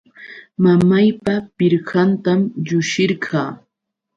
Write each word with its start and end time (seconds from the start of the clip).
Mamaypa 0.63 1.33
pirqantam 1.55 2.39
llushirqaa. 2.67 3.49